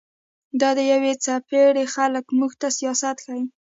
[0.61, 3.43] دا د يوې څپېړي خلق موږ ته سياست ښيي